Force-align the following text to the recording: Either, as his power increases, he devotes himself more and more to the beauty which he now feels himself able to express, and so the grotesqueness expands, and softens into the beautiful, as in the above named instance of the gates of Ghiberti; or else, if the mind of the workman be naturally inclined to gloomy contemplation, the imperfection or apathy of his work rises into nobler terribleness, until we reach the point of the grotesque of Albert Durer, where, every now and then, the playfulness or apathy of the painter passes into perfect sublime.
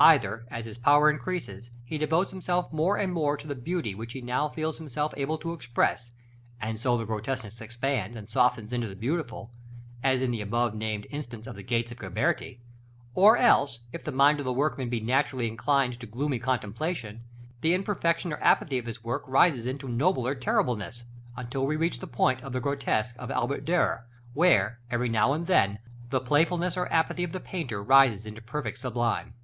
Either, 0.00 0.44
as 0.50 0.64
his 0.64 0.78
power 0.78 1.08
increases, 1.08 1.70
he 1.84 1.96
devotes 1.96 2.32
himself 2.32 2.72
more 2.72 2.96
and 2.98 3.12
more 3.12 3.36
to 3.36 3.46
the 3.46 3.54
beauty 3.54 3.94
which 3.94 4.14
he 4.14 4.20
now 4.20 4.48
feels 4.48 4.76
himself 4.78 5.14
able 5.16 5.38
to 5.38 5.52
express, 5.52 6.10
and 6.60 6.76
so 6.76 6.96
the 6.98 7.04
grotesqueness 7.04 7.60
expands, 7.60 8.16
and 8.16 8.28
softens 8.28 8.72
into 8.72 8.88
the 8.88 8.96
beautiful, 8.96 9.52
as 10.02 10.20
in 10.20 10.32
the 10.32 10.40
above 10.40 10.74
named 10.74 11.06
instance 11.10 11.46
of 11.46 11.54
the 11.54 11.62
gates 11.62 11.92
of 11.92 11.98
Ghiberti; 12.00 12.58
or 13.14 13.36
else, 13.36 13.78
if 13.92 14.02
the 14.02 14.10
mind 14.10 14.40
of 14.40 14.44
the 14.44 14.52
workman 14.52 14.88
be 14.88 14.98
naturally 14.98 15.46
inclined 15.46 16.00
to 16.00 16.06
gloomy 16.08 16.40
contemplation, 16.40 17.22
the 17.60 17.72
imperfection 17.72 18.32
or 18.32 18.42
apathy 18.42 18.78
of 18.78 18.86
his 18.86 19.04
work 19.04 19.22
rises 19.28 19.66
into 19.66 19.86
nobler 19.88 20.34
terribleness, 20.34 21.04
until 21.36 21.64
we 21.64 21.76
reach 21.76 22.00
the 22.00 22.08
point 22.08 22.40
of 22.42 22.52
the 22.52 22.60
grotesque 22.60 23.14
of 23.20 23.30
Albert 23.30 23.64
Durer, 23.64 24.04
where, 24.34 24.80
every 24.90 25.08
now 25.08 25.32
and 25.32 25.46
then, 25.46 25.78
the 26.10 26.20
playfulness 26.20 26.76
or 26.76 26.92
apathy 26.92 27.22
of 27.22 27.30
the 27.30 27.38
painter 27.38 27.84
passes 27.84 28.26
into 28.26 28.42
perfect 28.42 28.78
sublime. 28.78 29.34